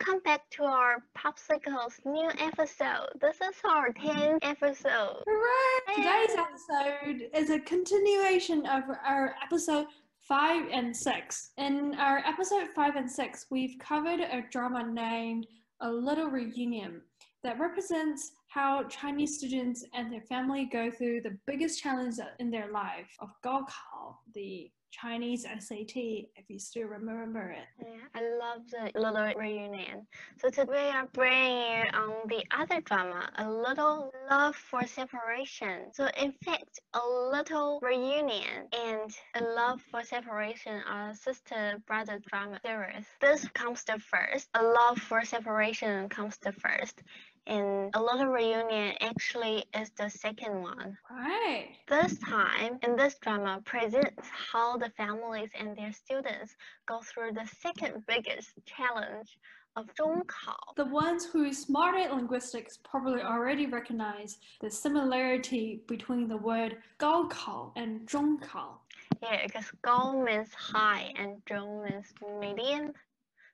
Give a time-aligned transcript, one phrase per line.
[0.00, 3.08] welcome back to our Popsicles new episode.
[3.20, 5.22] This is our 10th episode.
[5.26, 5.94] Hooray!
[5.94, 9.86] Today's episode is a continuation of our episode
[10.22, 11.50] 5 and 6.
[11.58, 15.46] In our episode 5 and 6, we've covered a drama named
[15.80, 17.02] A Little Reunion
[17.42, 22.72] that represents how Chinese students and their family go through the biggest challenge in their
[22.72, 27.86] life of Gaokao, the Chinese SAT, if you still remember it.
[27.86, 30.06] Yeah, I love the little reunion.
[30.38, 35.92] So today I bring you on the other drama, A Little Love for Separation.
[35.92, 42.58] So in fact, A Little Reunion and A Love for Separation are sister brother drama
[42.64, 43.06] series.
[43.20, 44.48] This comes the first.
[44.54, 47.02] A Love for Separation comes the first
[47.50, 50.96] and a lot of reunion actually is the second one.
[51.10, 51.70] Right.
[51.88, 56.54] This time in this drama presents how the families and their students
[56.86, 59.36] go through the second biggest challenge
[59.76, 60.76] of Zhongkao.
[60.76, 66.76] The ones who is smart at linguistics probably already recognize the similarity between the word
[67.00, 68.78] Gaokao and Zhongkao.
[69.22, 72.06] Yeah, because Gao means high and Zhong means
[72.40, 72.92] medium.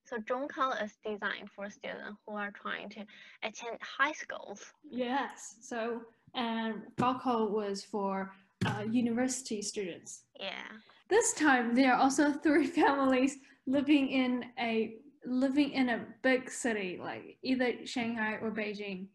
[0.06, 3.00] So Zhongkao is designed for students who are trying to
[3.42, 4.72] attend high schools.
[4.88, 5.56] Yes.
[5.60, 6.02] So
[6.34, 8.30] and Gaokao was for
[8.64, 10.22] uh, university students.
[10.38, 10.68] Yeah.
[11.10, 17.00] This time there are also three families living in a living in a big city
[17.02, 19.08] like either Shanghai or Beijing.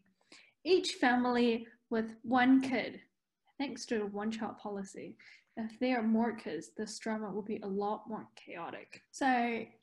[0.64, 3.00] Each family with one kid,
[3.58, 5.16] thanks to the one child policy.
[5.56, 9.02] If there are more kids, this drama will be a lot more chaotic.
[9.10, 9.26] So,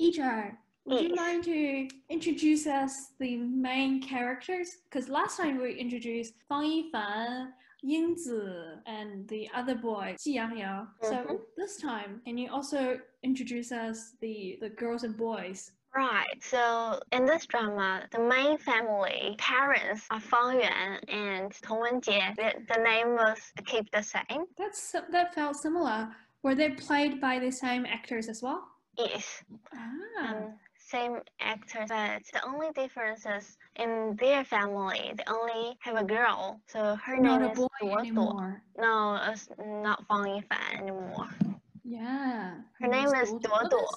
[0.02, 0.54] Yizhai,
[0.90, 4.78] would you mind to introduce us the main characters?
[4.90, 7.50] Because last time we introduced Fang Yifan,
[7.86, 10.88] Yingzi, and the other boy, Ji Yangyang.
[11.02, 11.40] So Mhm.
[11.56, 15.72] this time, can you also introduce us the, the girls and boys?
[15.96, 16.42] Right.
[16.44, 22.36] So in this drama, the main family parents are Fang Yuan and Tong Wenjie.
[22.36, 24.46] The, the name was keep the same.
[24.58, 26.16] That's that felt similar.
[26.44, 28.68] Were they played by the same actors as well?
[28.98, 29.44] Yes.
[29.74, 35.98] Ah, Um, same actors, but the only difference is in their family, they only have
[35.98, 36.60] a girl.
[36.68, 38.00] So her not name a is boy Duo Duo.
[38.00, 38.62] anymore.
[38.78, 41.30] No, it's not Fang Yifan anymore.
[41.84, 42.56] Yeah.
[42.82, 43.88] Her name is Duo Duo.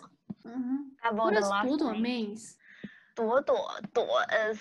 [0.47, 1.17] Mm-hmm.
[1.17, 2.03] What does last 朵朵 name.
[2.03, 2.57] means?
[3.17, 3.69] Duo Duo.
[3.95, 4.19] Duo
[4.51, 4.59] is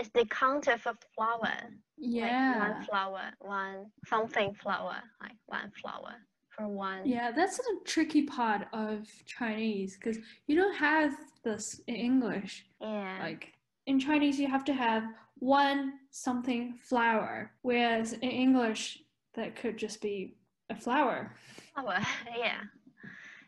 [0.00, 1.56] is the counter for flower.
[1.98, 2.58] Like Yeah.
[2.58, 6.14] one flower, one something flower, like one flower
[6.56, 7.06] for one.
[7.06, 11.14] Yeah, that's the tricky part of Chinese because you don't have
[11.44, 12.64] this in English.
[12.80, 13.18] Yeah.
[13.20, 13.52] Like
[13.86, 15.04] in Chinese, you have to have
[15.38, 18.98] one something flower, whereas in English,
[19.34, 20.36] that could just be
[20.70, 21.34] a flower.
[21.74, 21.98] flower.
[22.36, 22.60] yeah.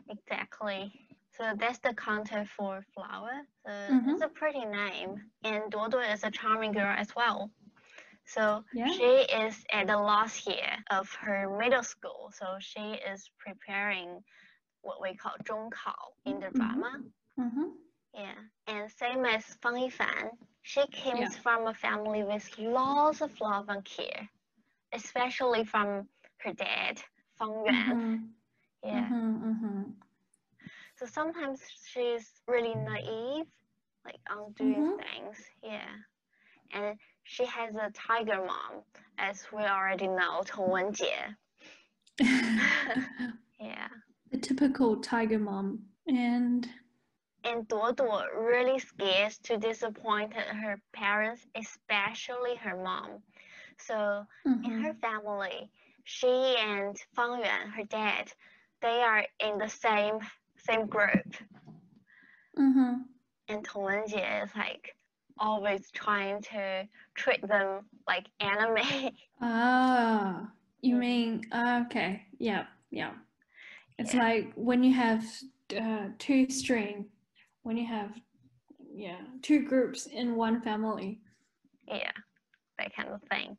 [0.09, 0.93] Exactly.
[1.37, 3.43] So that's the counter for flower.
[3.67, 4.13] So Mhm.
[4.15, 5.31] it's a pretty name.
[5.43, 7.51] And Duo is a charming girl as well.
[8.27, 8.95] So Yeah.
[8.95, 12.31] she is at the last year of her middle school.
[12.33, 14.25] So she is preparing
[14.83, 16.53] what we call 中考 in the Mhm.
[16.53, 17.03] drama.
[17.39, 17.69] Mm-hmm.
[18.15, 18.35] Yeah,
[18.67, 20.31] and same as Fang Yifan,
[20.63, 21.37] she comes Yeah.
[21.37, 24.29] from a family with lots of love and care,
[24.93, 26.09] especially from
[26.39, 27.03] her dad,
[27.39, 27.97] Fang Yuan.
[27.97, 28.17] Mm-hmm.
[28.83, 29.93] Yeah, Mm-hmm.
[30.97, 33.47] so sometimes she's really naive,
[34.05, 34.99] like on doing Mhm.
[34.99, 35.39] things.
[35.63, 35.91] Yeah,
[36.73, 38.83] and she has a tiger mom,
[39.19, 41.37] as we already know, Tong Wenjie.
[43.61, 43.89] Yeah,
[44.31, 45.81] the typical tiger mom.
[46.07, 46.69] And
[47.45, 53.23] and Duo Duo really scares to disappoint her parents, especially her mom.
[53.79, 54.27] So
[54.65, 54.83] in Mhm.
[54.85, 55.71] her family,
[56.05, 58.33] she and Fang Yuan, her dad,
[58.81, 60.21] they are in the same
[60.57, 61.27] same group.
[62.57, 63.05] Mhm.
[63.49, 64.97] And Tong Wenjie is like
[65.39, 69.11] always trying to treat them like anime.
[69.41, 70.49] Ah,
[70.81, 72.27] you mean ah, okay?
[72.39, 73.13] Yeah, yeah.
[73.99, 74.23] It's Yeah.
[74.23, 75.25] like when you have
[75.77, 77.07] uh, two string,
[77.63, 78.11] when you have
[78.95, 81.21] yeah two groups in one family.
[81.89, 82.13] yeah,
[82.79, 83.57] that kind of thing.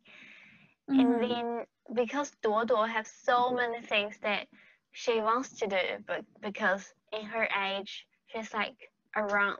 [0.89, 0.99] Mhm.
[0.99, 4.47] And then because Duo Duo has so many things that
[4.91, 9.59] she wants to do, but because in her age, she's like around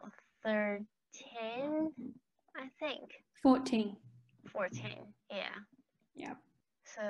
[1.23, 1.91] 13,
[2.55, 3.11] I think.
[3.41, 3.95] Fourteen.
[4.51, 4.81] 14,
[5.29, 5.35] yeah.
[6.15, 6.33] Yeah.
[6.95, 7.01] So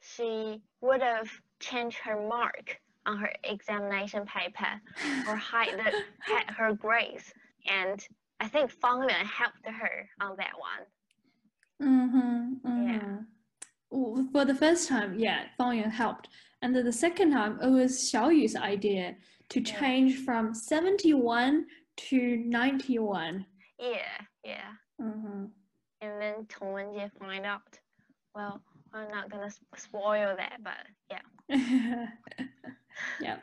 [0.00, 1.28] she would have
[1.60, 4.80] changed her mark on her examination paper
[5.28, 5.92] or hide the,
[6.32, 7.32] hide her grades.
[7.66, 8.04] And
[8.40, 11.88] I think Fang Yuan helped her on that one.
[11.88, 12.88] Mm-hmm.
[12.88, 12.98] Yeah.
[12.98, 13.16] mm-hmm.
[13.90, 16.28] Well, For the first time, yeah, Fang Yuan helped,
[16.62, 19.16] and then the second time it was Xiao Yu's idea
[19.50, 19.78] to Yeah.
[19.78, 23.46] change from seventy-one to 91.
[23.78, 23.88] Yeah,
[24.44, 24.70] yeah.
[25.00, 25.44] Mm-hmm.
[26.00, 27.62] And then Tongwenjie find out.
[28.34, 28.60] Well,
[28.92, 30.74] I'm not gonna spoil that, but
[31.10, 32.06] yeah.
[33.20, 33.36] yeah.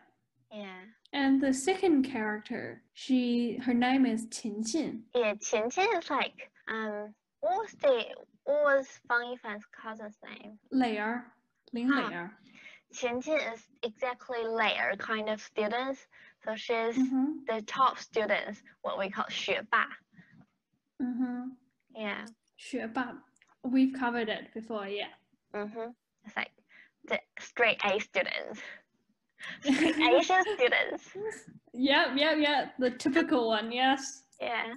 [0.51, 0.79] Yeah.
[1.13, 5.01] And the second character, she her name is Qin Qin.
[5.15, 8.03] Yeah, Qin Qin is like um what was the
[8.45, 10.59] what was Fang Yifan's cousin's name?
[10.71, 11.25] Layer.
[11.71, 12.07] Lin ah.
[12.07, 12.31] Layer.
[12.31, 12.37] Ah.
[12.93, 16.05] Qin is exactly Layer kind of students,
[16.44, 17.44] so she's Mm-hmm.
[17.46, 19.86] the top students, what we call 学霸.
[21.02, 21.50] Mm-hmm.
[21.94, 22.26] Yeah.
[22.56, 23.14] 学霸.
[23.64, 25.12] We've covered it before, yeah.
[25.54, 25.90] Mm-hmm.
[26.24, 26.52] It's like
[27.06, 28.60] the straight A students,
[29.62, 31.04] straight Asian students.
[31.74, 32.74] Yep, yep, yep.
[32.78, 34.22] The typical one, yes.
[34.40, 34.74] Yeah.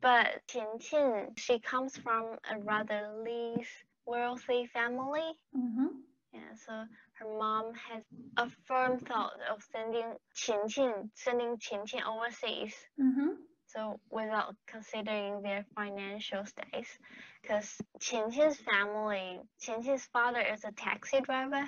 [0.00, 3.70] But Qian Qian, she comes from a rather least
[4.06, 5.34] wealthy family.
[5.56, 5.86] Mm-hmm.
[6.32, 6.84] Yeah, so
[7.19, 8.03] her mom has
[8.37, 10.05] a firm thought of sending
[10.35, 12.73] Qin Qin, sending Qin Qin overseas.
[12.99, 13.29] Mm-hmm.
[13.67, 16.87] So without considering their financial status,
[17.41, 21.67] because Qin Qin's family, Qin Qin's father is a taxi driver,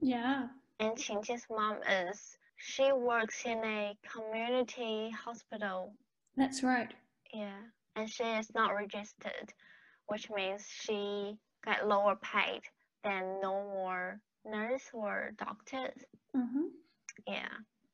[0.00, 0.48] Yeah.
[0.80, 1.78] and Qin Qin's mom
[2.08, 5.92] is she works in a community hospital.
[6.36, 6.92] That's right.
[7.34, 7.58] Yeah,
[7.96, 9.52] and she is not registered,
[10.06, 12.62] which means she got lower paid
[13.04, 16.04] than normal nurse or doctors.
[16.36, 16.66] Mm-hmm.
[17.26, 17.48] Yeah,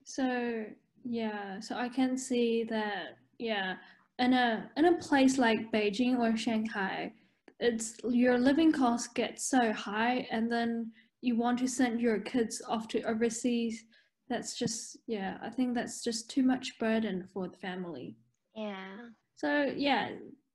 [0.04, 0.64] So
[1.04, 3.76] yeah, so I can see that yeah,
[4.18, 7.12] in a in a place like Beijing or Shanghai,
[7.60, 12.62] it's your living costs get so high, and then you want to send your kids
[12.68, 13.84] off to overseas.
[14.28, 18.16] That's just yeah, I think that's just too much burden for the family.
[18.54, 20.10] yeah, So yeah,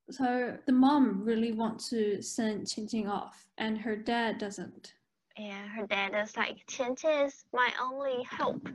[0.10, 4.94] so the mom really wants to send Qingqing off, and her dad doesn't.
[5.38, 5.68] Yeah.
[5.68, 8.68] Her dad is like, Qin is my only hope.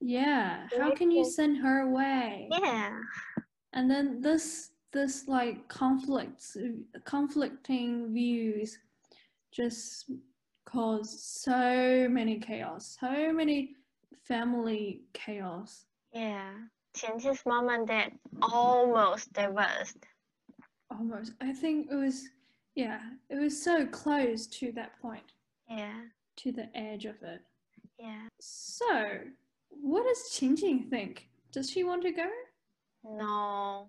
[0.00, 2.48] Yeah, how can you send her away?
[2.50, 3.00] Yeah,
[3.76, 6.56] and then this this like conflicts
[7.04, 8.78] conflicting views
[9.52, 10.10] just
[10.64, 13.76] cause so many chaos so many
[14.26, 16.54] family chaos yeah.
[16.96, 19.98] Qin Qin's mom and dad almost divorced.
[20.90, 22.28] almost i think it was
[22.74, 25.32] yeah it was so close to that point
[25.68, 26.00] Yeah,
[26.36, 27.40] to the edge of it
[27.98, 28.28] yeah.
[28.40, 29.18] so
[29.70, 32.28] what does Qingqing think does she want to go
[33.04, 33.88] No,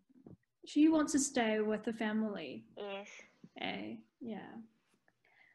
[0.65, 3.07] she wants to stay with the family yes.
[3.61, 4.53] A, yeah.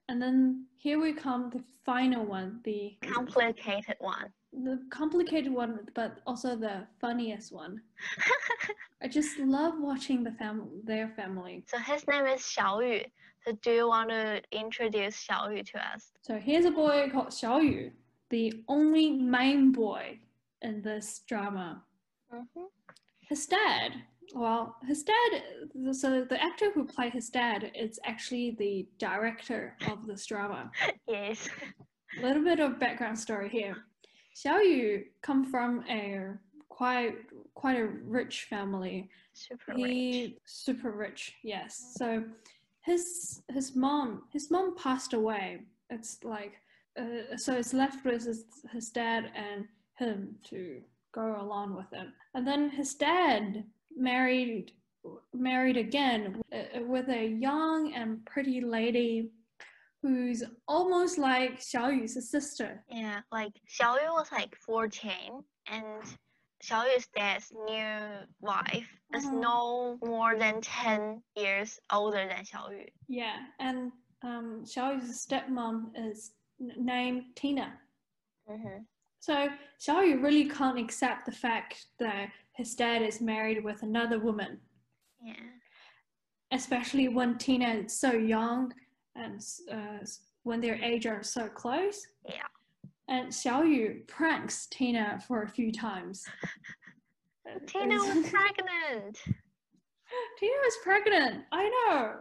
[0.09, 4.33] And then here we come the final one, the Complicated one.
[4.53, 7.81] the complicated one, but also the funniest one.
[9.03, 11.65] I just love watching the fam their family.
[11.67, 13.05] So his name is Xiaoyu.
[13.45, 16.13] So do you want to introduce Xiaoyu to us?
[16.21, 17.91] So here's a boy called Xiaoyu,
[18.31, 20.21] the only main boy
[20.63, 21.83] in this drama.
[22.33, 22.67] Mm-hmm.
[23.29, 23.95] His dad,
[24.35, 25.43] well, his dad,
[25.91, 30.71] so the actor who played his dad is actually the director of this drama.
[31.09, 31.49] Yes.
[32.19, 33.77] A little bit of background story here.
[34.37, 36.35] Xiao Yu come from a
[36.69, 37.15] quite
[37.55, 39.09] quite a rich family.
[39.33, 39.87] Super rich.
[39.87, 41.95] He super rich, yes.
[41.97, 42.25] So
[42.83, 45.63] his his mom his mom passed away.
[45.91, 46.55] It's like
[46.99, 50.81] uh, so it's left with his, his dad and him to
[51.13, 52.13] go along with him.
[52.35, 53.65] And then his dad
[53.97, 54.73] married
[55.35, 59.31] married again uh, with a young and pretty lady
[60.03, 62.85] who's almost like Xiao Yu's sister.
[62.89, 65.11] Yeah, like Xiaoyu was like 14
[65.69, 66.03] and
[66.65, 69.41] Xiaoyu's dad's new wife is Mhm.
[69.41, 72.89] no more than 10 years older than Xiaoyu.
[73.09, 73.93] Yeah, and
[74.23, 77.79] um, Xiao Yu's stepmom is n- named Tina.
[78.49, 78.85] Mm-hmm.
[79.19, 79.49] So
[79.81, 84.61] Xiao Yu really can't accept the fact that his dad is married with another woman,
[85.21, 85.35] Yeah.
[86.53, 88.73] especially when Tina is so young
[89.17, 89.41] and
[89.71, 89.99] uh,
[90.45, 92.07] when their age are so close.
[92.29, 92.47] Yeah.
[93.09, 96.25] And Xiao Yu pranks Tina for a few times.
[97.67, 99.19] Tina was pregnant.
[100.39, 101.44] Tina was pregnant.
[101.53, 102.15] I know.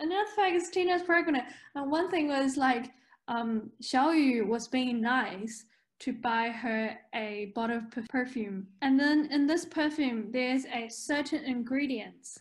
[0.00, 1.44] Another fact is Tina's pregnant.
[1.74, 2.90] And one thing was like,
[3.28, 5.64] um, Xiao Yu was being nice
[6.00, 8.66] to buy her a bottle of perfume.
[8.82, 12.38] And then in this perfume, there's a certain ingredient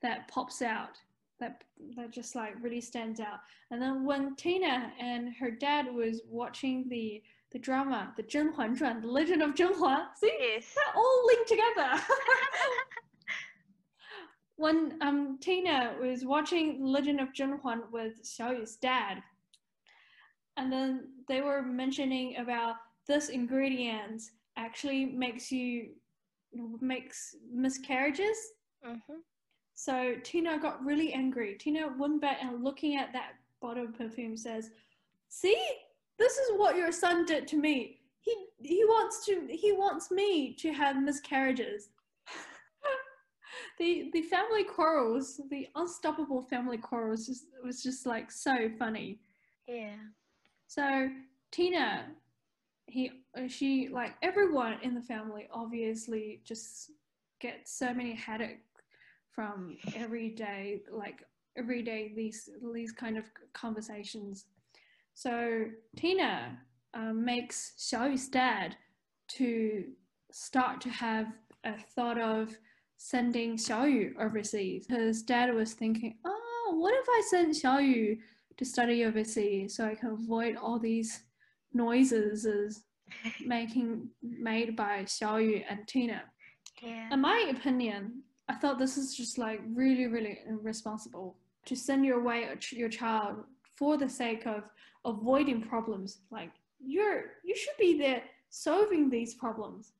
[0.00, 0.96] that pops out,
[1.40, 1.64] that
[1.96, 3.40] that just like really stands out.
[3.70, 8.76] And then when Tina and her dad was watching the the drama, the Zhen Huan
[8.76, 10.74] Zhuan, the Legend of Zhen Huan, see, yes.
[10.74, 12.02] they're all linked together.
[14.56, 19.22] when um, Tina was watching Legend of Zhen Huan with Xiao Yu's dad,
[20.56, 22.76] and then they were mentioning about
[23.06, 24.22] this ingredient
[24.56, 25.90] actually makes you
[26.80, 28.36] makes miscarriages.
[28.84, 29.20] Mm -hmm.
[29.78, 31.54] So Tina got really angry.
[31.54, 34.72] Tina went back and looking at that bottle of perfume says,
[35.28, 35.56] "See,
[36.18, 38.00] this is what your son did to me.
[38.20, 41.90] He he wants to he wants me to have miscarriages."
[43.78, 49.20] the the family quarrels, the unstoppable family quarrels, just was just like so funny.
[49.68, 49.94] Yeah.
[50.66, 51.08] So
[51.52, 52.06] Tina,
[52.86, 53.12] he
[53.46, 56.90] she like everyone in the family obviously just
[57.38, 58.64] gets so many headache
[59.38, 61.22] from every day like
[61.56, 64.46] every day these these kind of conversations.
[65.14, 66.58] So Tina
[66.92, 68.74] um, makes Xiaoyu's dad
[69.36, 69.84] to
[70.32, 71.28] start to have
[71.62, 72.58] a thought of
[72.96, 74.86] sending Xiaoyu overseas.
[74.88, 78.18] His dad was thinking, oh, what if I send Xiaoyu
[78.56, 81.22] to study overseas so I can avoid all these
[81.72, 82.82] noises is
[83.46, 86.22] making made by Xiaoyu and Tina.
[86.82, 87.12] Yeah.
[87.12, 91.36] In my opinion, I thought this is just like really, really irresponsible
[91.66, 93.44] to send your way uh, your child
[93.76, 94.64] for the sake of
[95.04, 96.20] avoiding problems.
[96.30, 96.50] Like
[96.80, 99.92] you're you should be there solving these problems.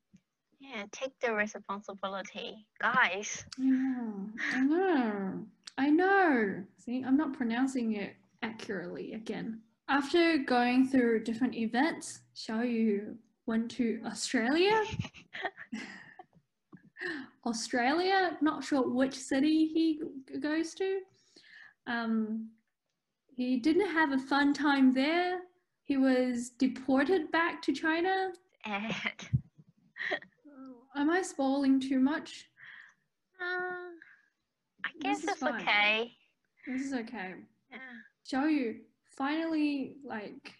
[0.60, 0.84] Yeah.
[0.90, 3.44] Take the responsibility, guys.
[3.58, 4.10] Yeah,
[4.52, 5.46] I know.
[5.76, 6.64] I know.
[6.76, 9.60] See, I'm not pronouncing it accurately again.
[9.88, 13.14] After going through different events, Xiaoyu
[13.46, 14.82] went to Australia.
[17.46, 20.00] Australia, not sure which city he
[20.40, 21.00] goes to.
[21.86, 22.50] Um,
[23.34, 25.40] he didn't have a fun time there.
[25.84, 28.32] He was deported back to China.
[30.96, 32.48] Am I spoiling too much?
[33.40, 33.88] uh,
[34.84, 35.60] I guess it's fine.
[35.62, 36.12] okay.
[36.66, 37.34] This is okay.
[37.70, 37.78] Yeah.
[38.30, 38.80] Xiaoyu
[39.16, 40.52] finally like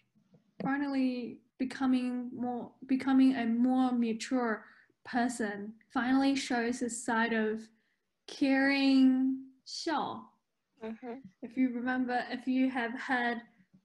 [0.63, 4.65] finally becoming more becoming a more mature
[5.11, 7.61] person finally shows his side of
[8.27, 10.21] caring Xiao.
[10.85, 11.15] Mm-hmm.
[11.43, 13.39] If you remember, if you have heard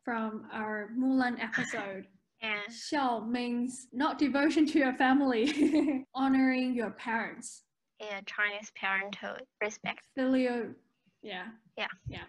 [0.04, 2.08] from our Mulan episode,
[2.42, 2.60] Yeah.
[2.70, 7.64] Xiao means not devotion to your family, honoring your parents.
[8.02, 8.20] Yeah.
[8.26, 10.02] Chinese parenthood respect.
[10.14, 10.74] filial
[11.22, 11.46] yeah
[11.78, 11.88] Yeah.
[12.10, 12.26] yeah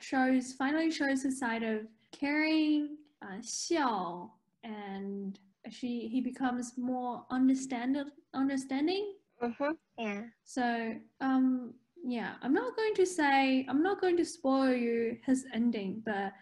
[0.00, 4.30] shows finally shows the side of caring uh, xiao
[4.64, 5.38] and
[5.70, 9.72] she he becomes more understanding understanding Mm-hmm.
[9.98, 10.22] Yeah.
[10.44, 15.44] so um yeah i'm not going to say i'm not going to spoil you his
[15.52, 16.32] ending but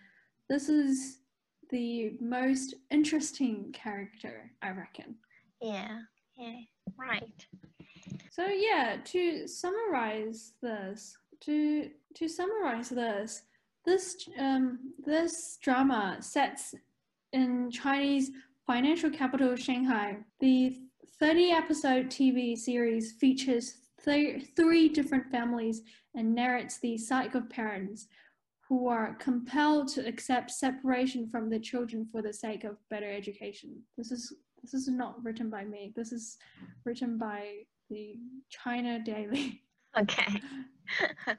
[0.49, 1.19] this is
[1.71, 5.17] the most interesting character i reckon
[5.61, 5.99] Yeah.
[6.39, 6.61] Yeah.
[6.97, 7.47] Right.
[8.31, 13.43] So yeah, to summarize this, to to summarize this,
[13.87, 16.75] this um this drama sets
[17.33, 18.31] in Chinese
[18.67, 20.19] financial capital Shanghai.
[20.41, 20.77] The
[21.21, 25.83] 30 episode TV series features th- three different families
[26.15, 28.07] and narrates the cycle of parents
[28.69, 33.83] who are compelled to accept separation from their children for the sake of better education.
[33.99, 35.93] This is this is not written by me.
[35.95, 36.39] This is
[36.87, 38.17] written by the
[38.49, 39.63] China Daily.
[39.97, 40.41] Okay.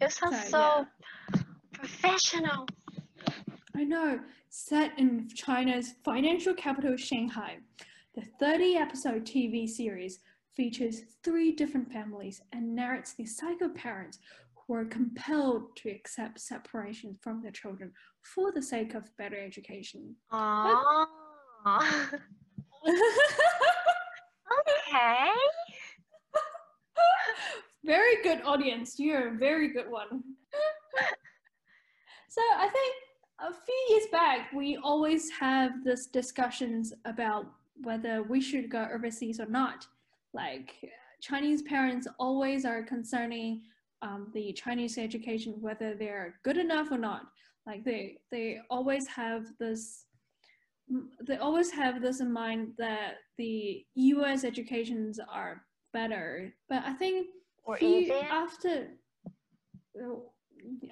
[0.00, 0.86] you sound So,
[1.32, 1.40] so
[1.72, 2.66] professional.
[3.74, 7.58] I know, set in China's financial capital, Shanghai.
[8.14, 10.20] The 30 episode TV series
[10.54, 13.24] features three different families and narrates the
[13.62, 14.18] of parents
[14.54, 20.14] who are compelled to accept separation from their children for the sake of better education.
[20.30, 21.06] Oh.
[21.66, 22.10] okay.
[27.84, 28.98] very good audience.
[28.98, 30.22] You're a very good one.
[32.28, 32.94] so I think
[33.42, 37.46] a few years back, we always have this discussions about
[37.82, 39.86] whether we should go overseas or not.
[40.32, 40.74] Like
[41.20, 43.62] Chinese parents always are concerning
[44.00, 47.22] um, the Chinese education, whether they're good enough or not.
[47.66, 50.06] Like they, they always have this
[51.26, 56.52] they always have this in mind that the US educations are better.
[56.68, 57.28] But I think
[58.30, 58.88] after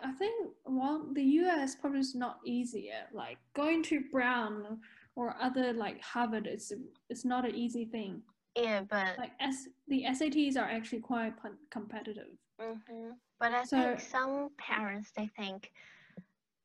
[0.03, 3.07] I think well the US probably is not easier.
[3.12, 4.79] Like going to Brown
[5.17, 6.73] or other like Harvard is
[7.09, 8.23] it's not an easy thing.
[8.57, 11.35] Yeah, but Like S the SATs are actually quite
[11.71, 12.37] competitive.
[12.61, 15.73] hmm but I So- think some parents they think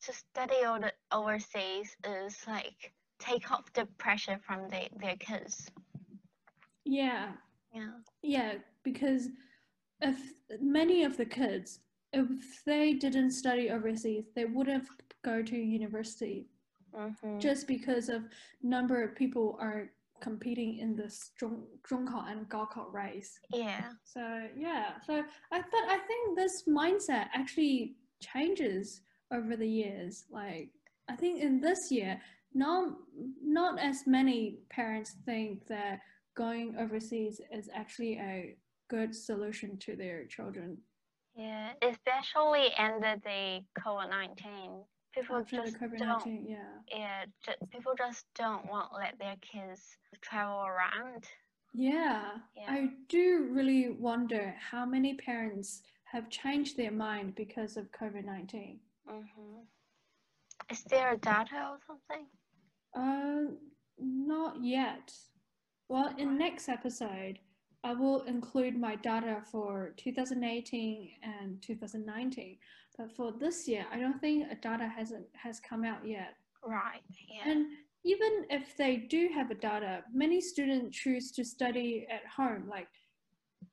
[0.02, 0.62] to study
[1.12, 5.70] overseas is like take off the pressure from the, their kids.
[6.84, 7.32] Yeah,
[7.74, 7.92] Yeah.
[8.22, 9.30] yeah, because
[10.02, 11.80] if many of the kids
[12.16, 14.88] if they didn't study overseas, they wouldn't
[15.24, 16.48] go to university
[16.96, 17.40] mm-hmm.
[17.40, 18.24] just because of
[18.64, 19.90] number of people are
[20.22, 23.40] competing in this zhong, zhongkao and gaokao race.
[23.54, 23.90] Yeah.
[24.04, 24.94] So yeah.
[25.06, 29.02] So I but I think this mindset actually changes
[29.34, 30.26] over the years.
[30.32, 30.70] Like
[31.10, 32.20] I think in this year,
[32.54, 32.94] not
[33.44, 36.00] not as many parents think that
[36.36, 38.56] going overseas is actually a
[38.90, 40.78] good solution to their children
[41.36, 46.48] yeah, especially under the COVID nineteen, people After just don't.
[46.48, 46.58] yeah.
[46.90, 51.26] Yeah, ju- people just don't want to let their kids travel around.
[51.74, 52.72] Yeah, Yeah.
[52.72, 58.80] I do really wonder how many parents have changed their mind because of COVID 19.
[59.08, 59.60] hmm
[60.72, 62.28] Is there a data or something?
[62.96, 63.52] Uh,
[64.00, 65.14] not yet.
[65.90, 67.40] Well, in next episode,
[67.86, 72.58] I will include my data for 2018 and 2019.
[72.98, 76.34] But for this year, I don't think a data hasn't has come out yet.
[76.66, 77.02] Right.
[77.30, 77.52] Yeah.
[77.52, 77.68] And
[78.04, 82.88] even if they do have a data, many students choose to study at home, like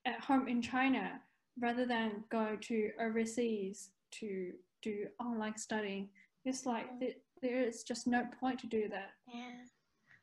[0.05, 1.19] at home in China,
[1.59, 3.91] rather than go to overseas
[4.21, 4.53] to
[4.83, 6.11] do online studying.
[6.45, 7.01] It's like mm.
[7.01, 9.13] th- there is just no point to do that.
[9.33, 9.65] Yeah.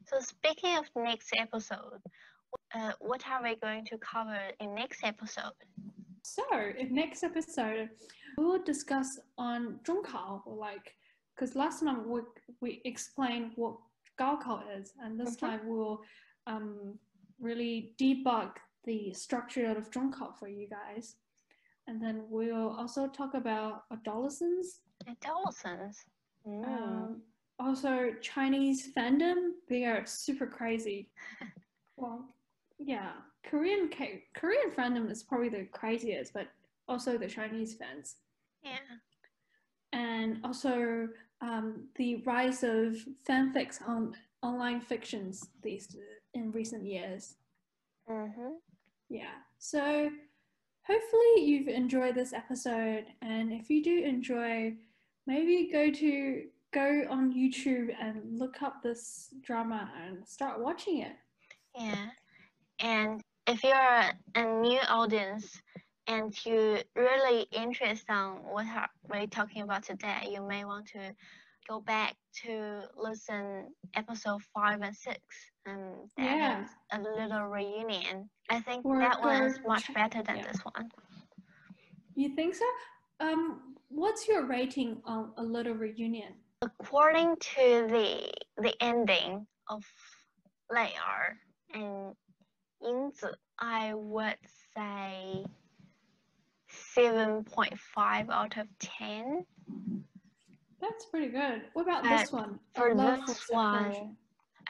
[0.06, 2.02] So speaking of next episode,
[2.76, 5.52] uh, what are we going to cover in next episode?
[6.24, 6.44] So,
[6.78, 7.90] in next episode,
[8.38, 10.96] we'll discuss on Zhongkao, like
[11.36, 12.22] because last time we
[12.62, 13.76] we explained what
[14.20, 15.46] Gaokao is, and this mm-hmm.
[15.46, 16.02] time we'll
[16.48, 17.00] um,
[17.40, 18.52] really debug
[18.86, 21.16] the structure of Zhongkao for you guys.
[21.88, 24.82] And then we'll also talk about adolescence.
[25.08, 26.06] Adolescence.
[26.48, 26.68] Mm.
[26.68, 27.22] Um,
[27.58, 31.10] also, Chinese fandom, they are super crazy.
[31.98, 32.36] well,
[32.80, 33.12] yeah,
[33.44, 36.48] Korean K- Korean fandom is probably the craziest, but
[36.88, 38.16] also the Chinese fans,
[38.64, 38.78] yeah.
[39.94, 41.10] and also
[41.42, 42.96] um, the rise of
[43.28, 45.96] fanfics on online fictions these
[46.34, 47.36] in recent years.
[48.10, 48.54] Mm-hmm.
[49.10, 49.36] Yeah.
[49.58, 50.10] So
[50.84, 54.74] hopefully you've enjoyed this episode and if you do enjoy
[55.28, 61.16] maybe go to go on YouTube and look up this drama and start watching it.
[61.78, 62.10] Yeah.
[62.80, 65.62] And if you're a new audience
[66.08, 71.14] and you're really interested on what are we're talking about today, you may want to
[71.68, 75.20] go back to listen episode five and six.
[75.66, 76.68] And that Yeah.
[76.92, 78.30] a little reunion.
[78.50, 80.48] I think Or that one is much better than yeah.
[80.52, 80.90] this one.
[82.16, 82.66] You think so?
[83.20, 86.34] Um what's your rating on a little reunion?
[86.62, 89.84] According to the the ending of
[90.72, 91.38] Layer
[91.74, 92.16] and
[92.84, 94.38] Yingzi, I would
[94.76, 95.46] say
[96.68, 99.46] seven point five out of ten.
[100.82, 101.64] That's pretty good.
[101.74, 102.60] What about this one?
[102.76, 104.16] For this one-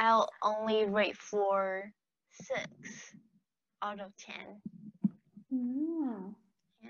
[0.01, 1.91] I'll only rate for
[2.31, 3.13] six
[3.81, 4.61] out of ten.
[5.53, 6.33] Mm.
[6.81, 6.89] Yeah.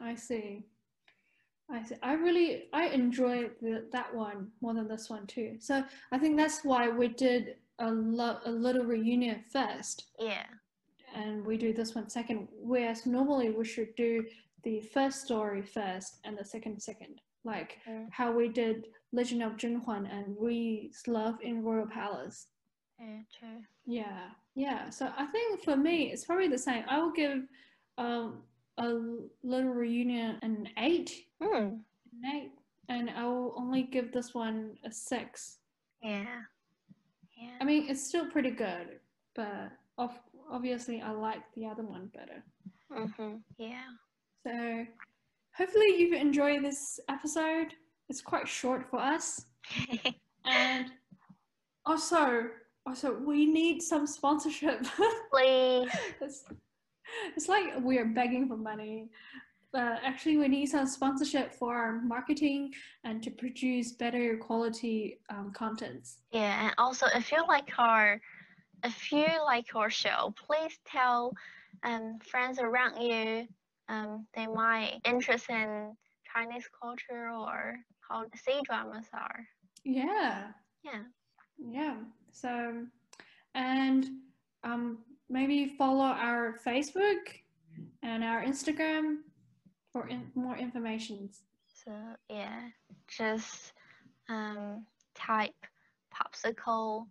[0.00, 0.64] I see.
[1.70, 1.96] I see.
[2.02, 5.56] I really I enjoy the, that one more than this one too.
[5.60, 10.46] So I think that's why we did a lo- a little reunion first, Yeah.
[11.14, 12.48] and we do this one second.
[12.52, 14.24] Whereas normally we should do
[14.64, 18.10] the first story first and the second second, like Mm.
[18.10, 22.48] how we did Legend of Zhenhuan and Ruyi's Love in Royal Palace.
[22.98, 23.64] Yeah, true.
[23.86, 24.90] Yeah, yeah.
[24.90, 26.84] So I think for me, it's probably the same.
[26.88, 27.48] I will give
[27.96, 28.44] um,
[28.76, 28.88] a
[29.42, 31.80] little reunion an eight, Hmm.
[32.12, 32.52] an eight,
[32.88, 35.58] and I will only give this one a six.
[36.02, 36.42] Yeah.
[37.40, 37.50] Yeah.
[37.60, 38.98] I mean, it's still pretty good,
[39.34, 40.18] but of,
[40.50, 42.42] obviously I like the other one better.
[42.92, 43.36] Mm-hmm.
[43.58, 43.82] Yeah.
[44.46, 44.86] So
[45.56, 47.74] hopefully you've enjoyed this episode.
[48.08, 49.44] It's quite short for us,
[50.46, 50.86] and
[51.84, 52.46] also,
[52.86, 54.86] also we need some sponsorship.
[55.32, 55.90] Please.
[56.20, 56.44] it's,
[57.36, 59.10] it's like we are begging for money.
[59.72, 62.72] But actually, we need some sponsorship for our marketing
[63.04, 66.18] and to produce better quality um, contents.
[66.32, 68.20] Yeah, and also if you like our
[68.84, 71.32] if you like our show, please tell
[71.84, 73.46] um friends around you
[73.88, 75.94] um they might interest in
[76.34, 77.76] Chinese culture or
[78.08, 79.46] how C dramas are.
[79.84, 80.48] Yeah,
[80.82, 81.02] Yeah.
[81.58, 81.96] yeah.
[82.32, 82.84] So,
[83.54, 84.06] and
[84.64, 87.18] um, maybe follow our Facebook
[88.02, 89.18] and our Instagram
[89.98, 91.30] for in- more information.
[91.84, 91.92] So
[92.28, 92.68] yeah,
[93.06, 93.72] just
[94.28, 94.84] um
[95.14, 95.54] type
[96.14, 97.06] popsicle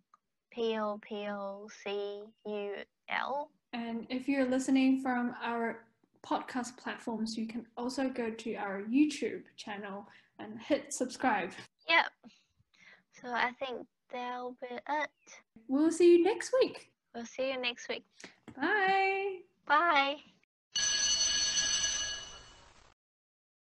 [0.52, 2.72] P O P O C U
[3.10, 3.50] L.
[3.74, 5.86] And if you're listening from our
[6.26, 10.08] podcast platforms, you can also go to our YouTube channel
[10.40, 11.52] and hit subscribe.
[11.88, 12.06] Yep.
[13.22, 15.10] So I think that'll be it.
[15.68, 16.92] We'll see you next week.
[17.14, 18.04] We'll see you next week.
[18.56, 19.40] Bye.
[19.66, 20.18] Bye.